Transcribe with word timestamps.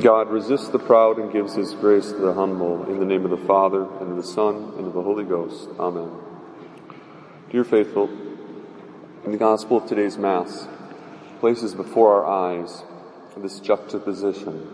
God 0.00 0.30
resists 0.30 0.68
the 0.68 0.78
proud 0.78 1.18
and 1.18 1.32
gives 1.32 1.54
his 1.54 1.72
grace 1.74 2.10
to 2.10 2.18
the 2.18 2.34
humble. 2.34 2.88
In 2.90 2.98
the 2.98 3.04
name 3.04 3.24
of 3.24 3.30
the 3.30 3.46
Father, 3.46 3.82
and 3.82 4.10
of 4.10 4.16
the 4.16 4.22
Son, 4.22 4.74
and 4.76 4.86
of 4.86 4.92
the 4.92 5.02
Holy 5.02 5.24
Ghost. 5.24 5.68
Amen. 5.78 6.10
Dear 7.50 7.64
faithful, 7.64 8.08
in 9.24 9.32
the 9.32 9.38
gospel 9.38 9.76
of 9.76 9.86
today's 9.86 10.18
Mass, 10.18 10.66
places 11.40 11.74
before 11.74 12.12
our 12.14 12.26
eyes 12.26 12.82
this 13.36 13.60
juxtaposition, 13.60 14.68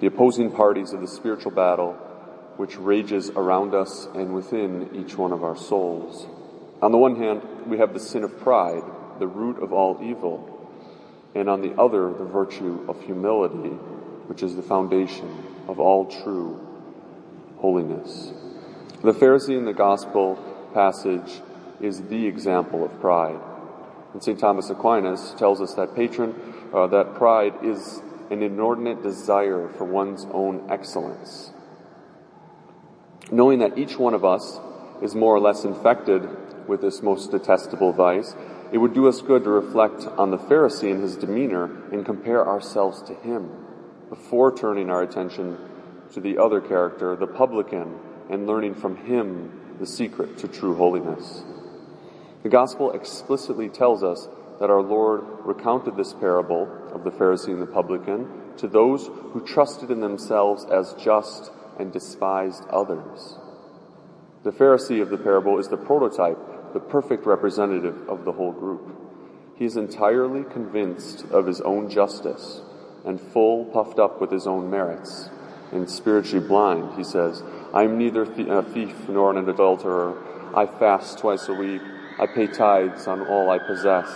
the 0.00 0.06
opposing 0.06 0.50
parties 0.50 0.92
of 0.92 1.00
the 1.00 1.08
spiritual 1.08 1.52
battle 1.52 1.92
which 2.56 2.76
rages 2.76 3.30
around 3.30 3.74
us 3.74 4.08
and 4.14 4.34
within 4.34 4.90
each 4.94 5.16
one 5.16 5.32
of 5.32 5.44
our 5.44 5.56
souls. 5.56 6.26
On 6.82 6.92
the 6.92 6.98
one 6.98 7.16
hand, 7.16 7.42
we 7.66 7.78
have 7.78 7.92
the 7.92 8.00
sin 8.00 8.24
of 8.24 8.40
pride, 8.40 8.82
the 9.18 9.26
root 9.26 9.62
of 9.62 9.72
all 9.72 9.98
evil, 10.02 10.70
and 11.34 11.48
on 11.48 11.60
the 11.60 11.72
other, 11.80 12.12
the 12.12 12.24
virtue 12.24 12.84
of 12.88 13.00
humility, 13.02 13.76
which 14.30 14.44
is 14.44 14.54
the 14.54 14.62
foundation 14.62 15.28
of 15.66 15.80
all 15.80 16.06
true 16.06 16.64
holiness. 17.58 18.32
The 19.02 19.12
Pharisee 19.12 19.58
in 19.58 19.64
the 19.64 19.72
Gospel 19.72 20.36
passage 20.72 21.42
is 21.80 22.02
the 22.02 22.28
example 22.28 22.84
of 22.84 23.00
pride. 23.00 23.40
And 24.12 24.22
St. 24.22 24.38
Thomas 24.38 24.70
Aquinas 24.70 25.34
tells 25.36 25.60
us 25.60 25.74
that 25.74 25.96
patron, 25.96 26.36
uh, 26.72 26.86
that 26.86 27.16
pride 27.16 27.54
is 27.64 28.02
an 28.30 28.44
inordinate 28.44 29.02
desire 29.02 29.68
for 29.76 29.84
one's 29.84 30.24
own 30.30 30.70
excellence. 30.70 31.50
Knowing 33.32 33.58
that 33.58 33.76
each 33.76 33.98
one 33.98 34.14
of 34.14 34.24
us 34.24 34.60
is 35.02 35.16
more 35.16 35.34
or 35.34 35.40
less 35.40 35.64
infected 35.64 36.68
with 36.68 36.82
this 36.82 37.02
most 37.02 37.32
detestable 37.32 37.92
vice, 37.92 38.36
it 38.70 38.78
would 38.78 38.94
do 38.94 39.08
us 39.08 39.22
good 39.22 39.42
to 39.42 39.50
reflect 39.50 40.04
on 40.04 40.30
the 40.30 40.38
Pharisee 40.38 40.92
and 40.92 41.02
his 41.02 41.16
demeanor 41.16 41.64
and 41.90 42.06
compare 42.06 42.46
ourselves 42.46 43.02
to 43.02 43.14
him 43.14 43.66
before 44.10 44.54
turning 44.54 44.90
our 44.90 45.02
attention 45.02 45.56
to 46.12 46.20
the 46.20 46.36
other 46.36 46.60
character, 46.60 47.16
the 47.16 47.26
publican, 47.26 47.98
and 48.28 48.46
learning 48.46 48.74
from 48.74 48.96
him 48.96 49.76
the 49.78 49.86
secret 49.86 50.36
to 50.38 50.48
true 50.48 50.74
holiness. 50.74 51.42
The 52.42 52.48
gospel 52.48 52.90
explicitly 52.90 53.68
tells 53.68 54.02
us 54.02 54.28
that 54.58 54.68
our 54.68 54.82
Lord 54.82 55.22
recounted 55.44 55.96
this 55.96 56.12
parable 56.12 56.68
of 56.92 57.04
the 57.04 57.10
Pharisee 57.10 57.52
and 57.52 57.62
the 57.62 57.66
publican 57.66 58.56
to 58.58 58.66
those 58.66 59.06
who 59.06 59.42
trusted 59.46 59.90
in 59.90 60.00
themselves 60.00 60.64
as 60.64 60.92
just 60.94 61.50
and 61.78 61.92
despised 61.92 62.64
others. 62.68 63.38
The 64.42 64.52
Pharisee 64.52 65.00
of 65.00 65.10
the 65.10 65.18
parable 65.18 65.58
is 65.58 65.68
the 65.68 65.76
prototype, 65.76 66.72
the 66.72 66.80
perfect 66.80 67.26
representative 67.26 68.08
of 68.08 68.24
the 68.24 68.32
whole 68.32 68.52
group. 68.52 68.96
He 69.56 69.64
is 69.64 69.76
entirely 69.76 70.44
convinced 70.44 71.24
of 71.30 71.46
his 71.46 71.60
own 71.60 71.88
justice 71.88 72.62
and 73.04 73.20
full 73.20 73.64
puffed 73.66 73.98
up 73.98 74.20
with 74.20 74.30
his 74.30 74.46
own 74.46 74.70
merits 74.70 75.30
and 75.72 75.88
spiritually 75.88 76.46
blind. 76.46 76.96
He 76.96 77.04
says, 77.04 77.42
I 77.72 77.84
am 77.84 77.98
neither 77.98 78.22
a 78.22 78.58
uh, 78.58 78.62
thief 78.62 79.08
nor 79.08 79.30
an 79.36 79.48
adulterer. 79.48 80.16
I 80.54 80.66
fast 80.66 81.18
twice 81.18 81.48
a 81.48 81.54
week. 81.54 81.82
I 82.18 82.26
pay 82.26 82.46
tithes 82.46 83.06
on 83.06 83.26
all 83.26 83.50
I 83.50 83.58
possess. 83.58 84.08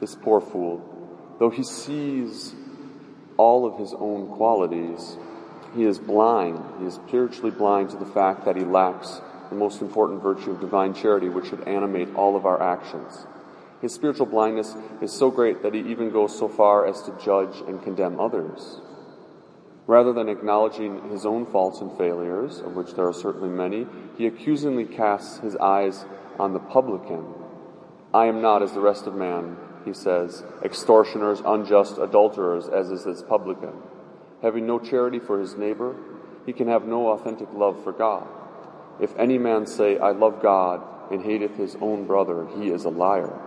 This 0.00 0.14
poor 0.14 0.40
fool, 0.40 1.36
though 1.38 1.50
he 1.50 1.64
sees 1.64 2.54
all 3.36 3.66
of 3.66 3.78
his 3.78 3.92
own 3.94 4.28
qualities, 4.28 5.16
he 5.74 5.84
is 5.84 5.98
blind. 5.98 6.62
He 6.80 6.86
is 6.86 6.94
spiritually 6.94 7.50
blind 7.50 7.90
to 7.90 7.96
the 7.96 8.06
fact 8.06 8.44
that 8.44 8.56
he 8.56 8.64
lacks 8.64 9.20
the 9.50 9.56
most 9.56 9.82
important 9.82 10.22
virtue 10.22 10.52
of 10.52 10.60
divine 10.60 10.94
charity, 10.94 11.28
which 11.28 11.48
should 11.48 11.66
animate 11.66 12.14
all 12.14 12.36
of 12.36 12.46
our 12.46 12.62
actions. 12.62 13.26
His 13.80 13.94
spiritual 13.94 14.26
blindness 14.26 14.74
is 15.00 15.12
so 15.12 15.30
great 15.30 15.62
that 15.62 15.74
he 15.74 15.80
even 15.80 16.10
goes 16.10 16.36
so 16.36 16.48
far 16.48 16.86
as 16.86 17.02
to 17.02 17.16
judge 17.24 17.60
and 17.66 17.82
condemn 17.82 18.18
others. 18.18 18.80
Rather 19.86 20.12
than 20.12 20.28
acknowledging 20.28 21.10
his 21.10 21.24
own 21.24 21.46
faults 21.46 21.80
and 21.80 21.96
failures, 21.96 22.58
of 22.58 22.74
which 22.74 22.94
there 22.94 23.06
are 23.06 23.12
certainly 23.12 23.48
many, 23.48 23.86
he 24.18 24.26
accusingly 24.26 24.84
casts 24.84 25.38
his 25.38 25.56
eyes 25.56 26.04
on 26.38 26.52
the 26.52 26.58
publican. 26.58 27.24
I 28.12 28.26
am 28.26 28.42
not 28.42 28.62
as 28.62 28.72
the 28.72 28.80
rest 28.80 29.06
of 29.06 29.14
man, 29.14 29.56
he 29.84 29.94
says, 29.94 30.42
extortioners, 30.62 31.40
unjust, 31.44 31.98
adulterers, 31.98 32.68
as 32.68 32.90
is 32.90 33.04
this 33.04 33.22
publican. 33.22 33.72
Having 34.42 34.66
no 34.66 34.78
charity 34.78 35.20
for 35.20 35.38
his 35.38 35.56
neighbor, 35.56 35.96
he 36.44 36.52
can 36.52 36.68
have 36.68 36.86
no 36.86 37.08
authentic 37.08 37.48
love 37.54 37.82
for 37.82 37.92
God. 37.92 38.26
If 39.00 39.16
any 39.16 39.38
man 39.38 39.66
say, 39.66 39.98
I 39.98 40.10
love 40.10 40.42
God, 40.42 40.82
and 41.10 41.22
hateth 41.22 41.56
his 41.56 41.76
own 41.80 42.06
brother, 42.06 42.46
he 42.58 42.68
is 42.68 42.84
a 42.84 42.90
liar. 42.90 43.38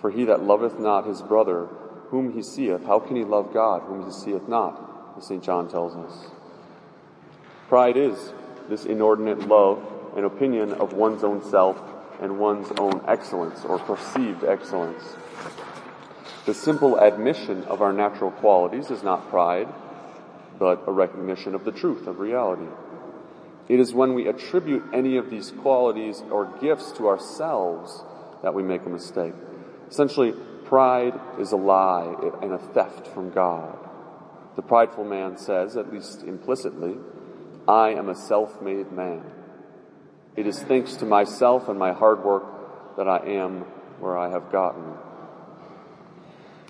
For 0.00 0.10
he 0.10 0.24
that 0.24 0.42
loveth 0.42 0.78
not 0.78 1.06
his 1.06 1.22
brother, 1.22 1.66
whom 2.08 2.32
he 2.32 2.42
seeth, 2.42 2.84
how 2.84 3.00
can 3.00 3.16
he 3.16 3.24
love 3.24 3.52
God, 3.52 3.82
whom 3.82 4.04
he 4.04 4.12
seeth 4.12 4.48
not? 4.48 5.14
As 5.16 5.26
St. 5.26 5.42
John 5.42 5.68
tells 5.68 5.96
us. 5.96 6.30
Pride 7.68 7.96
is 7.96 8.32
this 8.68 8.84
inordinate 8.84 9.48
love 9.48 9.82
and 10.16 10.24
opinion 10.24 10.72
of 10.72 10.92
one's 10.92 11.24
own 11.24 11.42
self 11.50 11.80
and 12.20 12.38
one's 12.38 12.70
own 12.78 13.02
excellence 13.06 13.64
or 13.64 13.78
perceived 13.78 14.44
excellence. 14.44 15.02
The 16.46 16.54
simple 16.54 16.98
admission 16.98 17.64
of 17.64 17.82
our 17.82 17.92
natural 17.92 18.30
qualities 18.30 18.90
is 18.90 19.02
not 19.02 19.28
pride, 19.30 19.68
but 20.58 20.84
a 20.86 20.92
recognition 20.92 21.54
of 21.54 21.64
the 21.64 21.72
truth 21.72 22.06
of 22.06 22.20
reality. 22.20 22.68
It 23.68 23.80
is 23.80 23.92
when 23.92 24.14
we 24.14 24.28
attribute 24.28 24.84
any 24.92 25.16
of 25.16 25.28
these 25.28 25.50
qualities 25.50 26.22
or 26.30 26.46
gifts 26.60 26.92
to 26.92 27.08
ourselves 27.08 28.02
that 28.42 28.54
we 28.54 28.62
make 28.62 28.86
a 28.86 28.88
mistake. 28.88 29.34
Essentially, 29.88 30.32
pride 30.64 31.18
is 31.38 31.52
a 31.52 31.56
lie 31.56 32.14
and 32.42 32.52
a 32.52 32.58
theft 32.58 33.06
from 33.08 33.30
God. 33.30 33.78
The 34.56 34.62
prideful 34.62 35.04
man 35.04 35.36
says, 35.36 35.76
at 35.76 35.92
least 35.92 36.22
implicitly, 36.22 36.96
I 37.68 37.90
am 37.90 38.08
a 38.08 38.14
self 38.14 38.60
made 38.62 38.90
man. 38.92 39.22
It 40.34 40.46
is 40.46 40.62
thanks 40.62 40.96
to 40.96 41.06
myself 41.06 41.68
and 41.68 41.78
my 41.78 41.92
hard 41.92 42.24
work 42.24 42.96
that 42.96 43.08
I 43.08 43.18
am 43.26 43.60
where 44.00 44.16
I 44.16 44.30
have 44.30 44.50
gotten. 44.52 44.94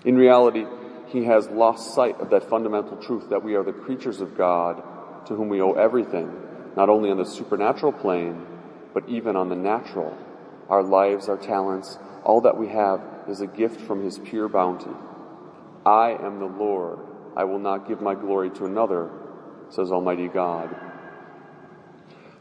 In 0.05 0.15
reality, 0.15 0.65
he 1.07 1.25
has 1.25 1.47
lost 1.47 1.93
sight 1.93 2.19
of 2.19 2.29
that 2.29 2.49
fundamental 2.49 2.97
truth 2.97 3.29
that 3.29 3.43
we 3.43 3.55
are 3.55 3.63
the 3.63 3.73
creatures 3.73 4.21
of 4.21 4.37
God 4.37 4.83
to 5.27 5.35
whom 5.35 5.49
we 5.49 5.61
owe 5.61 5.73
everything, 5.73 6.31
not 6.75 6.89
only 6.89 7.09
on 7.11 7.17
the 7.17 7.25
supernatural 7.25 7.91
plane, 7.91 8.45
but 8.93 9.07
even 9.07 9.35
on 9.35 9.49
the 9.49 9.55
natural. 9.55 10.17
Our 10.69 10.83
lives, 10.83 11.29
our 11.29 11.37
talents, 11.37 11.97
all 12.23 12.41
that 12.41 12.57
we 12.57 12.67
have 12.69 13.01
is 13.27 13.41
a 13.41 13.47
gift 13.47 13.79
from 13.81 14.03
his 14.03 14.19
pure 14.19 14.49
bounty. 14.49 14.91
I 15.85 16.11
am 16.11 16.39
the 16.39 16.45
Lord. 16.45 16.99
I 17.35 17.45
will 17.45 17.59
not 17.59 17.87
give 17.87 18.01
my 18.01 18.15
glory 18.15 18.49
to 18.51 18.65
another, 18.65 19.09
says 19.69 19.91
Almighty 19.91 20.27
God. 20.27 20.75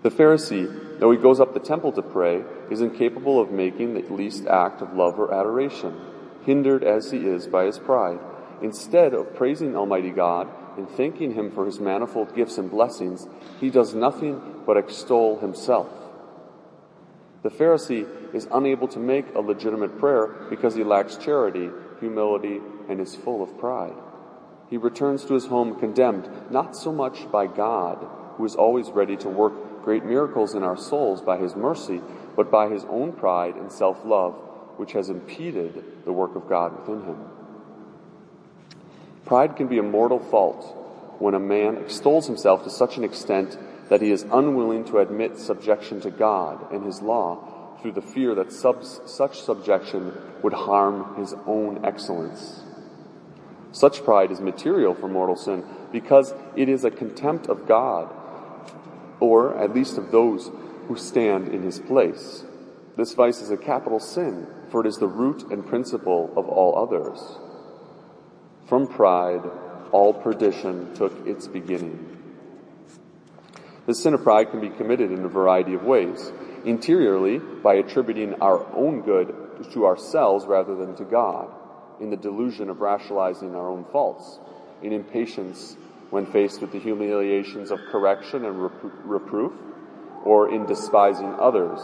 The 0.02 0.10
Pharisee, 0.10 0.98
though 0.98 1.10
he 1.10 1.18
goes 1.18 1.40
up 1.40 1.54
the 1.54 1.60
temple 1.60 1.92
to 1.92 2.02
pray, 2.02 2.44
is 2.70 2.80
incapable 2.80 3.40
of 3.40 3.50
making 3.50 3.94
the 3.94 4.02
least 4.12 4.46
act 4.46 4.82
of 4.82 4.94
love 4.94 5.18
or 5.18 5.32
adoration, 5.32 6.00
hindered 6.44 6.82
as 6.82 7.10
he 7.10 7.18
is 7.18 7.46
by 7.46 7.64
his 7.64 7.78
pride. 7.78 8.18
Instead 8.62 9.14
of 9.14 9.34
praising 9.34 9.76
Almighty 9.76 10.10
God 10.10 10.48
and 10.76 10.88
thanking 10.88 11.34
him 11.34 11.50
for 11.50 11.66
his 11.66 11.80
manifold 11.80 12.34
gifts 12.34 12.58
and 12.58 12.70
blessings, 12.70 13.26
he 13.60 13.70
does 13.70 13.94
nothing 13.94 14.62
but 14.66 14.76
extol 14.76 15.38
himself. 15.38 15.88
The 17.46 17.52
Pharisee 17.52 18.34
is 18.34 18.48
unable 18.50 18.88
to 18.88 18.98
make 18.98 19.36
a 19.36 19.40
legitimate 19.40 20.00
prayer 20.00 20.26
because 20.50 20.74
he 20.74 20.82
lacks 20.82 21.14
charity, 21.16 21.70
humility, 22.00 22.60
and 22.88 23.00
is 23.00 23.14
full 23.14 23.40
of 23.40 23.56
pride. 23.56 23.94
He 24.68 24.76
returns 24.76 25.24
to 25.26 25.34
his 25.34 25.46
home 25.46 25.78
condemned, 25.78 26.28
not 26.50 26.76
so 26.76 26.90
much 26.90 27.30
by 27.30 27.46
God, 27.46 28.04
who 28.36 28.44
is 28.44 28.56
always 28.56 28.90
ready 28.90 29.16
to 29.18 29.28
work 29.28 29.84
great 29.84 30.04
miracles 30.04 30.56
in 30.56 30.64
our 30.64 30.76
souls 30.76 31.22
by 31.22 31.38
his 31.38 31.54
mercy, 31.54 32.00
but 32.34 32.50
by 32.50 32.68
his 32.68 32.84
own 32.86 33.12
pride 33.12 33.54
and 33.54 33.70
self 33.70 34.04
love, 34.04 34.34
which 34.76 34.90
has 34.94 35.08
impeded 35.08 36.04
the 36.04 36.12
work 36.12 36.34
of 36.34 36.48
God 36.48 36.76
within 36.76 37.04
him. 37.04 37.18
Pride 39.24 39.54
can 39.54 39.68
be 39.68 39.78
a 39.78 39.84
mortal 39.84 40.18
fault 40.18 40.64
when 41.20 41.34
a 41.34 41.38
man 41.38 41.76
extols 41.76 42.26
himself 42.26 42.64
to 42.64 42.70
such 42.70 42.96
an 42.96 43.04
extent 43.04 43.56
that 43.88 44.02
he 44.02 44.10
is 44.10 44.24
unwilling 44.32 44.84
to 44.86 44.98
admit 44.98 45.38
subjection 45.38 46.00
to 46.00 46.10
God 46.10 46.72
and 46.72 46.84
His 46.84 47.02
law 47.02 47.78
through 47.80 47.92
the 47.92 48.02
fear 48.02 48.34
that 48.34 48.52
subs- 48.52 49.00
such 49.06 49.40
subjection 49.40 50.12
would 50.42 50.52
harm 50.52 51.16
his 51.16 51.34
own 51.46 51.84
excellence. 51.84 52.62
Such 53.72 54.04
pride 54.04 54.32
is 54.32 54.40
material 54.40 54.94
for 54.94 55.08
mortal 55.08 55.36
sin 55.36 55.64
because 55.92 56.32
it 56.56 56.68
is 56.68 56.84
a 56.84 56.90
contempt 56.90 57.48
of 57.48 57.68
God, 57.68 58.10
or 59.20 59.56
at 59.58 59.74
least 59.74 59.98
of 59.98 60.10
those 60.10 60.50
who 60.88 60.96
stand 60.96 61.48
in 61.48 61.62
His 61.62 61.78
place. 61.78 62.44
This 62.96 63.12
vice 63.12 63.42
is 63.42 63.50
a 63.50 63.56
capital 63.56 64.00
sin, 64.00 64.46
for 64.70 64.80
it 64.80 64.86
is 64.86 64.96
the 64.96 65.06
root 65.06 65.50
and 65.50 65.66
principle 65.66 66.32
of 66.36 66.48
all 66.48 66.78
others. 66.78 67.20
From 68.66 68.88
pride, 68.88 69.42
all 69.92 70.14
perdition 70.14 70.94
took 70.94 71.26
its 71.26 71.46
beginning. 71.46 72.16
The 73.86 73.94
sin 73.94 74.14
of 74.14 74.22
pride 74.22 74.50
can 74.50 74.60
be 74.60 74.70
committed 74.70 75.12
in 75.12 75.24
a 75.24 75.28
variety 75.28 75.74
of 75.74 75.84
ways. 75.84 76.32
Interiorly, 76.64 77.38
by 77.38 77.74
attributing 77.74 78.34
our 78.40 78.66
own 78.74 79.02
good 79.02 79.34
to 79.72 79.86
ourselves 79.86 80.44
rather 80.44 80.74
than 80.74 80.96
to 80.96 81.04
God, 81.04 81.48
in 82.00 82.10
the 82.10 82.16
delusion 82.16 82.68
of 82.68 82.80
rationalizing 82.80 83.54
our 83.54 83.70
own 83.70 83.84
faults, 83.92 84.40
in 84.82 84.92
impatience 84.92 85.76
when 86.10 86.26
faced 86.26 86.60
with 86.60 86.72
the 86.72 86.80
humiliations 86.80 87.70
of 87.70 87.78
correction 87.90 88.44
and 88.44 88.56
repro- 88.56 88.92
reproof, 89.04 89.52
or 90.24 90.52
in 90.52 90.66
despising 90.66 91.34
others. 91.38 91.80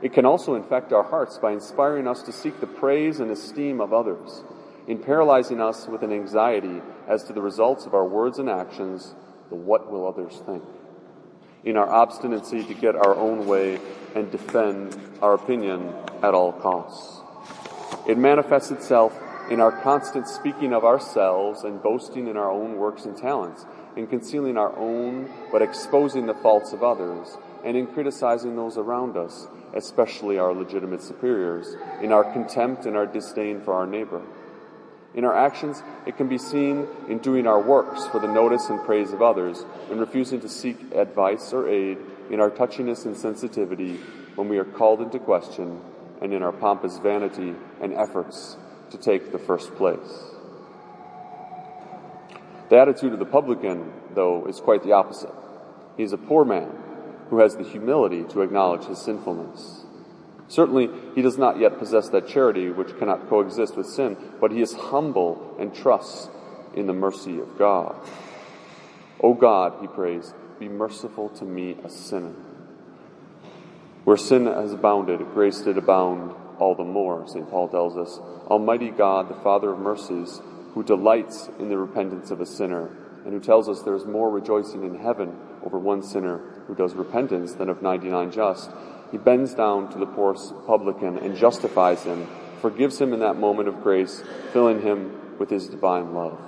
It 0.00 0.12
can 0.12 0.26
also 0.26 0.54
infect 0.54 0.92
our 0.92 1.04
hearts 1.04 1.38
by 1.38 1.52
inspiring 1.52 2.08
us 2.08 2.22
to 2.22 2.32
seek 2.32 2.60
the 2.60 2.66
praise 2.66 3.20
and 3.20 3.30
esteem 3.30 3.80
of 3.80 3.92
others, 3.92 4.42
in 4.88 4.98
paralyzing 4.98 5.60
us 5.60 5.86
with 5.86 6.02
an 6.02 6.12
anxiety 6.12 6.80
as 7.06 7.22
to 7.24 7.32
the 7.32 7.42
results 7.42 7.86
of 7.86 7.94
our 7.94 8.04
words 8.04 8.38
and 8.38 8.48
actions, 8.48 9.14
the 9.52 9.56
what 9.56 9.92
will 9.92 10.08
others 10.08 10.40
think, 10.46 10.64
in 11.62 11.76
our 11.76 11.88
obstinacy 11.90 12.64
to 12.64 12.72
get 12.72 12.96
our 12.96 13.14
own 13.14 13.46
way 13.46 13.78
and 14.14 14.30
defend 14.30 14.96
our 15.20 15.34
opinion 15.34 15.92
at 16.22 16.32
all 16.32 16.52
costs. 16.52 17.20
It 18.08 18.16
manifests 18.16 18.70
itself 18.70 19.12
in 19.50 19.60
our 19.60 19.70
constant 19.82 20.26
speaking 20.26 20.72
of 20.72 20.84
ourselves 20.86 21.64
and 21.64 21.82
boasting 21.82 22.28
in 22.28 22.38
our 22.38 22.50
own 22.50 22.78
works 22.78 23.04
and 23.04 23.14
talents, 23.14 23.66
in 23.94 24.06
concealing 24.06 24.56
our 24.56 24.74
own 24.74 25.30
but 25.52 25.60
exposing 25.60 26.24
the 26.24 26.34
faults 26.34 26.72
of 26.72 26.82
others, 26.82 27.36
and 27.62 27.76
in 27.76 27.86
criticizing 27.86 28.56
those 28.56 28.78
around 28.78 29.18
us, 29.18 29.48
especially 29.74 30.38
our 30.38 30.54
legitimate 30.54 31.02
superiors, 31.02 31.76
in 32.00 32.10
our 32.10 32.24
contempt 32.32 32.86
and 32.86 32.96
our 32.96 33.06
disdain 33.06 33.60
for 33.60 33.74
our 33.74 33.86
neighbor. 33.86 34.22
In 35.14 35.24
our 35.24 35.36
actions, 35.36 35.82
it 36.06 36.16
can 36.16 36.28
be 36.28 36.38
seen 36.38 36.86
in 37.08 37.18
doing 37.18 37.46
our 37.46 37.60
works 37.60 38.06
for 38.06 38.18
the 38.18 38.32
notice 38.32 38.70
and 38.70 38.82
praise 38.84 39.12
of 39.12 39.20
others, 39.20 39.64
in 39.90 39.98
refusing 39.98 40.40
to 40.40 40.48
seek 40.48 40.78
advice 40.94 41.52
or 41.52 41.68
aid, 41.68 41.98
in 42.30 42.40
our 42.40 42.50
touchiness 42.50 43.04
and 43.04 43.16
sensitivity 43.16 43.96
when 44.36 44.48
we 44.48 44.56
are 44.56 44.64
called 44.64 45.02
into 45.02 45.18
question, 45.18 45.80
and 46.22 46.32
in 46.32 46.42
our 46.42 46.52
pompous 46.52 46.98
vanity 46.98 47.54
and 47.80 47.92
efforts 47.92 48.56
to 48.90 48.96
take 48.96 49.32
the 49.32 49.38
first 49.38 49.74
place. 49.74 49.98
The 52.70 52.78
attitude 52.78 53.12
of 53.12 53.18
the 53.18 53.26
publican, 53.26 53.92
though, 54.14 54.46
is 54.46 54.60
quite 54.60 54.82
the 54.82 54.92
opposite. 54.92 55.34
He 55.98 56.04
is 56.04 56.14
a 56.14 56.18
poor 56.18 56.44
man 56.44 56.70
who 57.28 57.40
has 57.40 57.56
the 57.56 57.64
humility 57.64 58.24
to 58.30 58.40
acknowledge 58.40 58.84
his 58.84 58.98
sinfulness. 58.98 59.84
Certainly, 60.52 60.90
he 61.14 61.22
does 61.22 61.38
not 61.38 61.58
yet 61.58 61.78
possess 61.78 62.10
that 62.10 62.28
charity 62.28 62.68
which 62.68 62.98
cannot 62.98 63.26
coexist 63.26 63.74
with 63.74 63.86
sin, 63.86 64.18
but 64.38 64.52
he 64.52 64.60
is 64.60 64.74
humble 64.74 65.56
and 65.58 65.74
trusts 65.74 66.28
in 66.74 66.86
the 66.86 66.92
mercy 66.92 67.40
of 67.40 67.56
God. 67.56 67.96
O 69.22 69.32
God, 69.32 69.78
he 69.80 69.86
prays, 69.86 70.34
be 70.60 70.68
merciful 70.68 71.30
to 71.30 71.46
me, 71.46 71.78
a 71.82 71.88
sinner. 71.88 72.34
Where 74.04 74.18
sin 74.18 74.44
has 74.44 74.74
abounded, 74.74 75.20
grace 75.32 75.62
did 75.62 75.78
abound 75.78 76.34
all 76.58 76.74
the 76.74 76.84
more, 76.84 77.26
St. 77.26 77.48
Paul 77.48 77.68
tells 77.68 77.96
us. 77.96 78.18
Almighty 78.48 78.90
God, 78.90 79.30
the 79.30 79.42
Father 79.42 79.72
of 79.72 79.78
mercies, 79.78 80.42
who 80.74 80.84
delights 80.84 81.48
in 81.60 81.70
the 81.70 81.78
repentance 81.78 82.30
of 82.30 82.42
a 82.42 82.46
sinner, 82.46 82.90
and 83.24 83.32
who 83.32 83.40
tells 83.40 83.70
us 83.70 83.80
there 83.80 83.96
is 83.96 84.04
more 84.04 84.28
rejoicing 84.28 84.84
in 84.84 84.98
heaven 84.98 85.34
over 85.64 85.78
one 85.78 86.02
sinner 86.02 86.40
who 86.66 86.74
does 86.74 86.92
repentance 86.92 87.54
than 87.54 87.70
of 87.70 87.80
99 87.80 88.30
just, 88.30 88.70
he 89.12 89.18
bends 89.18 89.54
down 89.54 89.92
to 89.92 89.98
the 89.98 90.06
poor 90.06 90.34
publican 90.66 91.18
and 91.18 91.36
justifies 91.36 92.02
him, 92.02 92.26
forgives 92.60 92.98
him 92.98 93.12
in 93.12 93.20
that 93.20 93.36
moment 93.36 93.68
of 93.68 93.82
grace, 93.82 94.24
filling 94.52 94.80
him 94.80 95.38
with 95.38 95.50
his 95.50 95.68
divine 95.68 96.14
love. 96.14 96.40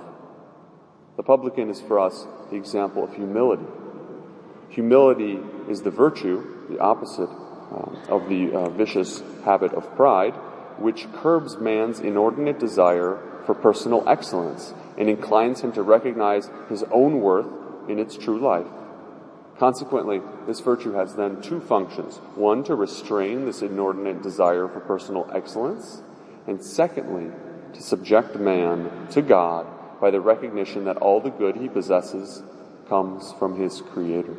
The 1.15 1.23
publican 1.23 1.69
is 1.69 1.79
for 1.79 1.99
us 1.99 2.25
the 2.49 2.57
example 2.57 3.03
of 3.03 3.13
humility. 3.13 3.67
Humility 4.69 5.39
is 5.69 5.83
the 5.83 5.91
virtue, 5.91 6.67
the 6.67 6.79
opposite 6.79 7.29
uh, 7.29 7.95
of 8.09 8.27
the 8.27 8.51
uh, 8.51 8.69
vicious 8.69 9.21
habit 9.45 9.73
of 9.73 9.95
pride, 9.95 10.33
which 10.79 11.07
curbs 11.13 11.57
man's 11.57 11.99
inordinate 11.99 12.59
desire 12.59 13.21
for 13.45 13.53
personal 13.53 14.03
excellence 14.09 14.73
and 14.97 15.07
inclines 15.07 15.61
him 15.61 15.71
to 15.73 15.83
recognize 15.83 16.49
his 16.67 16.83
own 16.91 17.19
worth 17.21 17.47
in 17.87 17.99
its 17.99 18.17
true 18.17 18.39
life. 18.39 18.67
Consequently, 19.57 20.21
this 20.47 20.59
virtue 20.59 20.93
has 20.93 21.15
then 21.15 21.41
two 21.41 21.61
functions. 21.61 22.17
One, 22.35 22.63
to 22.65 22.75
restrain 22.75 23.45
this 23.45 23.61
inordinate 23.61 24.21
desire 24.21 24.67
for 24.67 24.81
personal 24.81 25.29
excellence, 25.33 26.01
and 26.45 26.61
secondly, 26.61 27.31
to 27.73 27.81
subject 27.81 28.35
man 28.35 29.07
to 29.11 29.21
God 29.21 29.65
by 30.01 30.11
the 30.11 30.19
recognition 30.19 30.85
that 30.85 30.97
all 30.97 31.21
the 31.21 31.29
good 31.29 31.55
he 31.55 31.69
possesses 31.69 32.43
comes 32.89 33.33
from 33.39 33.59
his 33.59 33.81
Creator. 33.81 34.35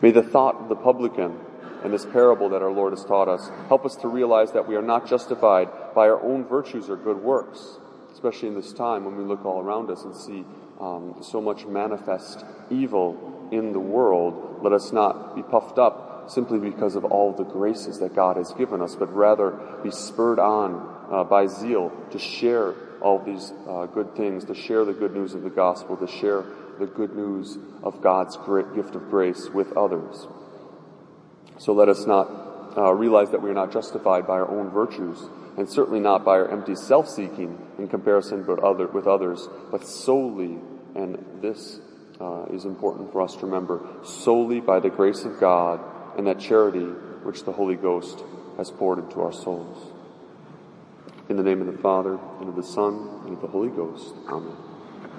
May 0.00 0.12
the 0.12 0.22
thought 0.22 0.56
of 0.56 0.68
the 0.68 0.76
publican 0.76 1.38
and 1.82 1.92
this 1.92 2.06
parable 2.06 2.48
that 2.50 2.62
our 2.62 2.70
Lord 2.70 2.92
has 2.92 3.04
taught 3.04 3.28
us 3.28 3.50
help 3.68 3.84
us 3.84 3.96
to 3.96 4.08
realize 4.08 4.52
that 4.52 4.66
we 4.66 4.76
are 4.76 4.82
not 4.82 5.08
justified 5.08 5.68
by 5.94 6.08
our 6.08 6.20
own 6.22 6.44
virtues 6.44 6.88
or 6.88 6.96
good 6.96 7.18
works, 7.18 7.78
especially 8.12 8.48
in 8.48 8.54
this 8.54 8.72
time 8.72 9.04
when 9.04 9.16
we 9.16 9.24
look 9.24 9.44
all 9.44 9.60
around 9.60 9.90
us 9.90 10.04
and 10.04 10.14
see 10.14 10.44
um, 10.80 11.16
so 11.22 11.40
much 11.40 11.66
manifest 11.66 12.44
evil 12.70 13.48
in 13.52 13.72
the 13.72 13.80
world. 13.80 14.60
Let 14.62 14.72
us 14.72 14.92
not 14.92 15.36
be 15.36 15.42
puffed 15.42 15.78
up 15.78 16.30
simply 16.30 16.58
because 16.58 16.96
of 16.96 17.04
all 17.04 17.32
the 17.32 17.44
graces 17.44 18.00
that 18.00 18.14
God 18.14 18.36
has 18.36 18.52
given 18.54 18.82
us, 18.82 18.94
but 18.96 19.14
rather 19.14 19.50
be 19.82 19.90
spurred 19.90 20.38
on 20.38 21.08
uh, 21.10 21.24
by 21.24 21.46
zeal 21.46 21.92
to 22.10 22.18
share 22.18 22.74
all 23.00 23.18
these 23.18 23.52
uh, 23.68 23.86
good 23.86 24.16
things, 24.16 24.44
to 24.46 24.54
share 24.54 24.84
the 24.84 24.92
good 24.92 25.14
news 25.14 25.34
of 25.34 25.42
the 25.42 25.50
gospel, 25.50 25.96
to 25.96 26.08
share 26.08 26.44
the 26.78 26.86
good 26.86 27.14
news 27.14 27.58
of 27.82 28.02
God's 28.02 28.36
great 28.36 28.74
gift 28.74 28.94
of 28.94 29.08
grace 29.08 29.48
with 29.50 29.76
others. 29.76 30.26
So 31.58 31.72
let 31.72 31.88
us 31.88 32.06
not 32.06 32.28
uh, 32.76 32.92
realize 32.92 33.30
that 33.30 33.40
we 33.40 33.50
are 33.50 33.54
not 33.54 33.72
justified 33.72 34.26
by 34.26 34.34
our 34.34 34.48
own 34.48 34.70
virtues, 34.70 35.18
and 35.56 35.68
certainly 35.68 36.00
not 36.00 36.24
by 36.24 36.32
our 36.32 36.50
empty 36.50 36.74
self-seeking 36.74 37.58
in 37.78 37.88
comparison 37.88 38.46
with, 38.46 38.58
other, 38.58 38.86
with 38.86 39.06
others, 39.06 39.48
but 39.70 39.86
solely, 39.86 40.58
and 40.94 41.24
this 41.40 41.80
uh, 42.20 42.44
is 42.52 42.64
important 42.64 43.12
for 43.12 43.22
us 43.22 43.34
to 43.36 43.46
remember, 43.46 43.86
solely 44.04 44.60
by 44.60 44.80
the 44.80 44.90
grace 44.90 45.24
of 45.24 45.38
God 45.40 45.80
and 46.16 46.26
that 46.26 46.38
charity 46.38 46.86
which 47.24 47.44
the 47.44 47.52
Holy 47.52 47.76
Ghost 47.76 48.22
has 48.56 48.70
poured 48.70 48.98
into 48.98 49.20
our 49.20 49.32
souls. 49.32 49.92
In 51.28 51.36
the 51.36 51.42
name 51.42 51.60
of 51.60 51.66
the 51.66 51.82
Father, 51.82 52.18
and 52.40 52.48
of 52.48 52.56
the 52.56 52.62
Son, 52.62 53.22
and 53.24 53.34
of 53.34 53.40
the 53.40 53.48
Holy 53.48 53.68
Ghost. 53.68 54.14
Amen. 54.28 54.75